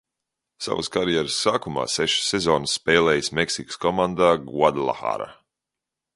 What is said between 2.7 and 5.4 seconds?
spēlējis Meksikas komandā "Guadalajara"."